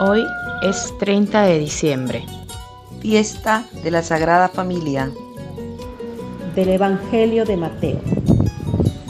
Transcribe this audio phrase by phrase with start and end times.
[0.00, 0.26] Hoy
[0.60, 2.26] es 30 de diciembre.
[3.00, 5.10] Fiesta de la Sagrada Familia.
[6.54, 8.00] Del Evangelio de Mateo.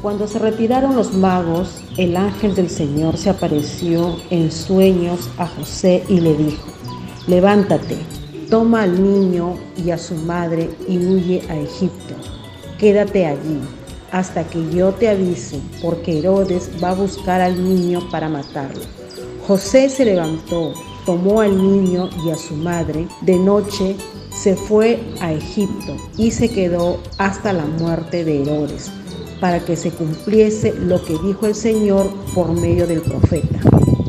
[0.00, 6.04] Cuando se retiraron los magos, el ángel del Señor se apareció en sueños a José
[6.08, 6.68] y le dijo,
[7.26, 7.98] levántate,
[8.48, 12.14] toma al niño y a su madre y huye a Egipto.
[12.78, 13.58] Quédate allí
[14.12, 19.01] hasta que yo te avise, porque Herodes va a buscar al niño para matarlo.
[19.46, 20.72] José se levantó,
[21.04, 23.96] tomó al niño y a su madre, de noche
[24.30, 28.92] se fue a Egipto y se quedó hasta la muerte de Herodes,
[29.40, 33.58] para que se cumpliese lo que dijo el Señor por medio del profeta.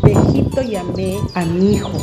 [0.04, 1.98] De Egipto llamé a mi hijo.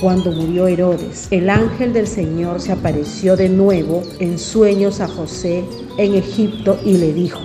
[0.00, 5.64] Cuando murió Herodes, el ángel del Señor se apareció de nuevo en sueños a José
[5.96, 7.42] en Egipto y le dijo,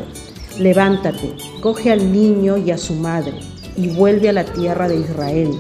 [0.57, 5.51] levántate, coge al niño y a su madre y vuelve a la tierra de Israel,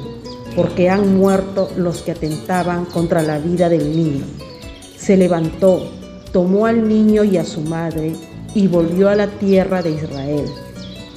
[0.55, 4.25] porque han muerto los que atentaban contra la vida del niño.
[4.97, 5.91] Se levantó,
[6.31, 8.13] tomó al niño y a su madre
[8.53, 10.45] y volvió a la tierra de Israel.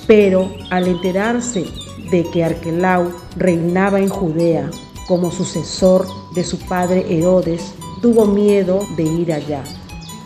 [0.06, 1.64] Pero al enterarse
[2.10, 4.70] de que Arquelau reinaba en Judea
[5.06, 9.62] como sucesor de su padre Herodes, tuvo miedo de ir allá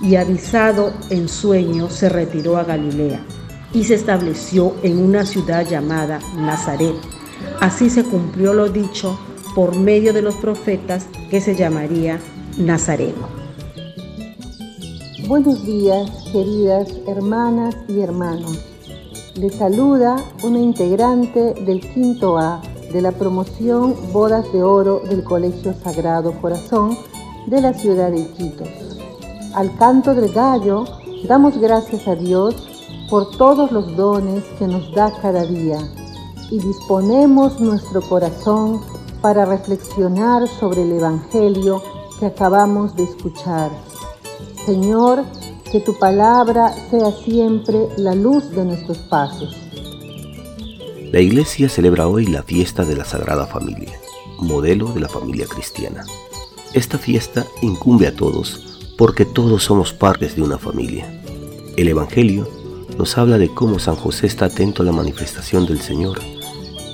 [0.03, 3.21] y avisado en sueño se retiró a Galilea
[3.75, 6.95] y se estableció en una ciudad llamada Nazaret.
[7.61, 9.19] Así se cumplió lo dicho
[9.55, 12.21] por medio de los profetas que se llamaría
[12.59, 13.29] Nazareno.
[15.27, 18.59] Buenos días, queridas hermanas y hermanos.
[19.35, 22.61] Les saluda una integrante del quinto A
[22.93, 26.99] de la promoción Bodas de Oro del Colegio Sagrado Corazón
[27.47, 28.69] de la ciudad de Iquitos.
[29.55, 30.85] Al canto del gallo,
[31.27, 32.72] damos gracias a Dios
[33.13, 35.77] por todos los dones que nos da cada día
[36.51, 38.81] y disponemos nuestro corazón
[39.21, 41.83] para reflexionar sobre el Evangelio
[42.19, 43.71] que acabamos de escuchar.
[44.65, 45.25] Señor,
[45.71, 49.55] que tu palabra sea siempre la luz de nuestros pasos.
[51.13, 53.93] La Iglesia celebra hoy la fiesta de la Sagrada Familia,
[54.39, 56.03] modelo de la familia cristiana.
[56.73, 61.23] Esta fiesta incumbe a todos porque todos somos partes de una familia.
[61.77, 62.62] El Evangelio
[63.03, 66.21] nos habla de cómo San José está atento a la manifestación del Señor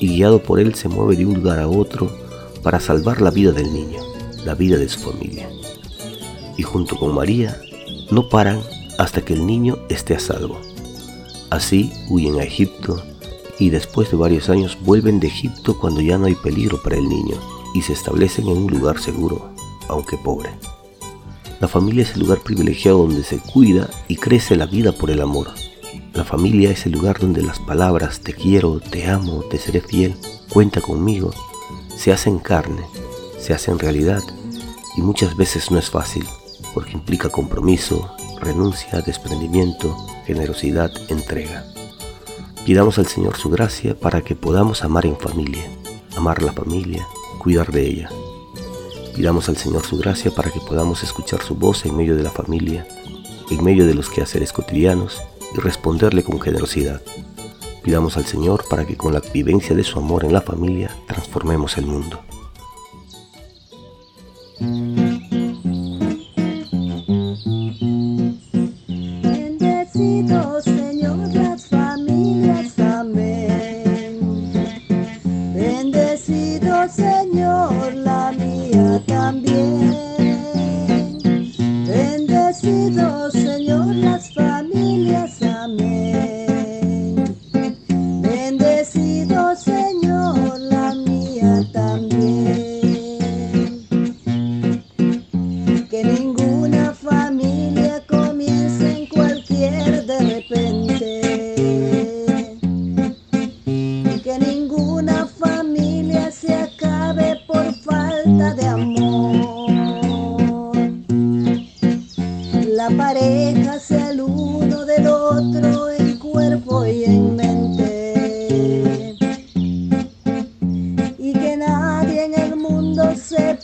[0.00, 2.10] y guiado por él se mueve de un lugar a otro
[2.62, 4.00] para salvar la vida del niño,
[4.46, 5.50] la vida de su familia.
[6.56, 7.60] Y junto con María
[8.10, 8.62] no paran
[8.96, 10.58] hasta que el niño esté a salvo.
[11.50, 13.02] Así huyen a Egipto
[13.58, 17.06] y después de varios años vuelven de Egipto cuando ya no hay peligro para el
[17.06, 17.36] niño
[17.74, 19.50] y se establecen en un lugar seguro,
[19.88, 20.48] aunque pobre.
[21.60, 25.20] La familia es el lugar privilegiado donde se cuida y crece la vida por el
[25.20, 25.48] amor.
[26.18, 30.16] La familia es el lugar donde las palabras te quiero, te amo, te seré fiel,
[30.52, 31.32] cuenta conmigo,
[31.96, 32.82] se hacen carne,
[33.38, 34.20] se hacen realidad
[34.96, 36.26] y muchas veces no es fácil
[36.74, 39.96] porque implica compromiso, renuncia, desprendimiento,
[40.26, 41.64] generosidad, entrega.
[42.66, 45.70] Pidamos al Señor su gracia para que podamos amar en familia,
[46.16, 47.06] amar la familia,
[47.38, 48.10] cuidar de ella.
[49.14, 52.32] Pidamos al Señor su gracia para que podamos escuchar su voz en medio de la
[52.32, 52.88] familia,
[53.52, 55.22] en medio de los quehaceres cotidianos
[55.54, 57.00] y responderle con generosidad.
[57.82, 61.78] Pidamos al Señor para que con la vivencia de su amor en la familia transformemos
[61.78, 62.20] el mundo.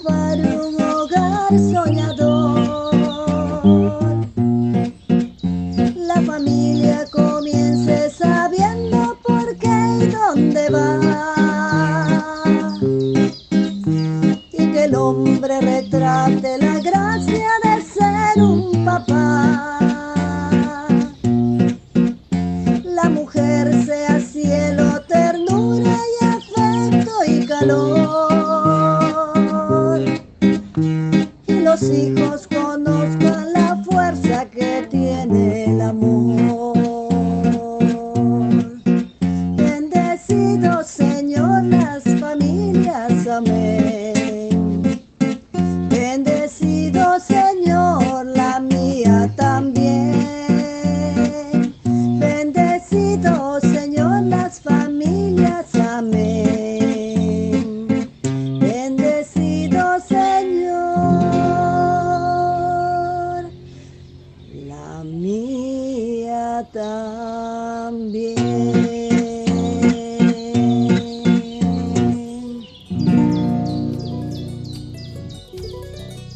[0.03, 2.95] para un hogar soñador.
[5.97, 10.85] La familia comience sabiendo por qué y dónde va.
[14.53, 17.04] Y que el hombre retrate la gran
[31.81, 32.44] los hijos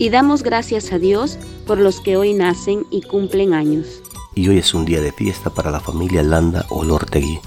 [0.08, 4.02] Y damos gracias a Dios por los que hoy nacen y cumplen años.
[4.34, 7.40] Y hoy es un día de fiesta para la familia Landa Olortegui,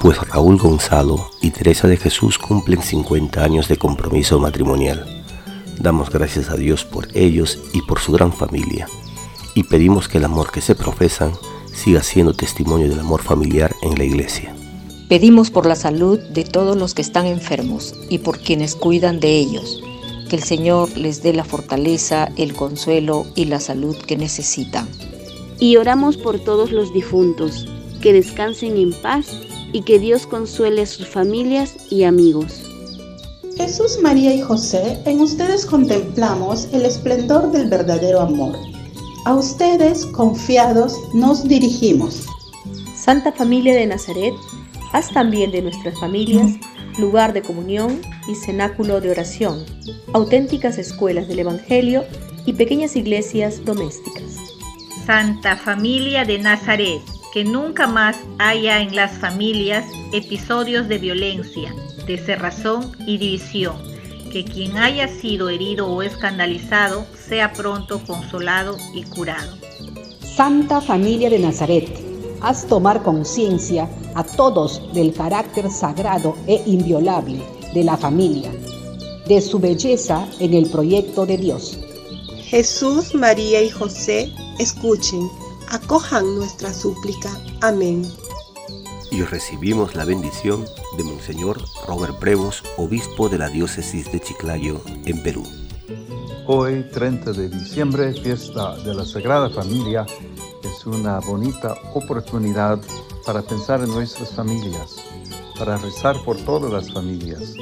[0.00, 5.06] pues Raúl Gonzalo y Teresa de Jesús cumplen 50 años de compromiso matrimonial.
[5.78, 8.88] Damos gracias a Dios por ellos y por su gran familia,
[9.54, 11.30] y pedimos que el amor que se profesan
[11.72, 14.56] siga siendo testimonio del amor familiar en la iglesia.
[15.08, 19.38] Pedimos por la salud de todos los que están enfermos y por quienes cuidan de
[19.38, 19.84] ellos.
[20.28, 24.88] Que el Señor les dé la fortaleza, el consuelo y la salud que necesitan.
[25.58, 27.66] Y oramos por todos los difuntos,
[28.02, 29.28] que descansen en paz
[29.72, 32.62] y que Dios consuele a sus familias y amigos.
[33.56, 38.56] Jesús, María y José, en ustedes contemplamos el esplendor del verdadero amor.
[39.24, 42.24] A ustedes, confiados, nos dirigimos.
[42.94, 44.34] Santa Familia de Nazaret,
[44.92, 46.52] haz también de nuestras familias
[46.98, 49.64] lugar de comunión y cenáculo de oración,
[50.12, 52.04] auténticas escuelas del Evangelio
[52.46, 54.36] y pequeñas iglesias domésticas.
[55.06, 57.00] Santa Familia de Nazaret,
[57.32, 61.74] que nunca más haya en las familias episodios de violencia,
[62.06, 63.76] de cerrazón y división,
[64.32, 69.56] que quien haya sido herido o escandalizado sea pronto consolado y curado.
[70.20, 72.07] Santa Familia de Nazaret,
[72.40, 77.42] haz tomar conciencia a todos del carácter sagrado e inviolable
[77.74, 78.50] de la familia,
[79.26, 81.78] de su belleza en el proyecto de Dios.
[82.44, 85.28] Jesús, María y José, escuchen,
[85.70, 87.30] acojan nuestra súplica.
[87.60, 88.10] Amén.
[89.10, 90.64] Y recibimos la bendición
[90.96, 95.44] de Monseñor Robert Brevos, obispo de la diócesis de Chiclayo, en Perú.
[96.46, 100.06] Hoy, 30 de diciembre, fiesta de la Sagrada Familia,
[100.62, 102.78] es una bonita oportunidad
[103.24, 104.96] para pensar en nuestras familias,
[105.58, 107.54] para rezar por todas las familias,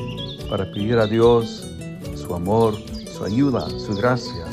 [0.49, 1.67] para pedir a Dios
[2.15, 2.75] su amor,
[3.17, 4.45] su ayuda, su gracia,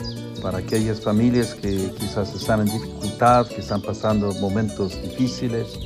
[0.42, 5.80] para aquellas familias que quizás están en dificultad, que están pasando momentos difíciles,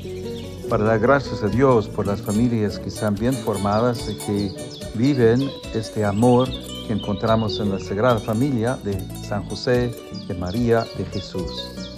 [0.70, 4.52] para dar gracias a Dios por las familias que están bien formadas y que
[4.96, 6.50] viven este amor
[6.88, 9.94] que encontramos en la Sagrada Familia de San José,
[10.28, 11.97] de María, de Jesús.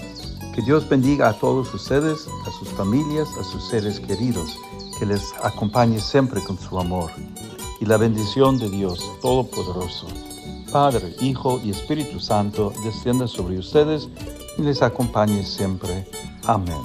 [0.59, 4.59] Que Dios bendiga a todos ustedes, a sus familias, a sus seres queridos,
[4.99, 7.11] que les acompañe siempre con su amor.
[7.79, 10.07] Y la bendición de Dios Todopoderoso,
[10.69, 14.09] Padre, Hijo y Espíritu Santo, descienda sobre ustedes
[14.57, 16.05] y les acompañe siempre.
[16.45, 16.81] Amén.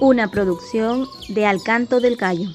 [0.00, 2.48] Una producción de Alcanto del Gallo.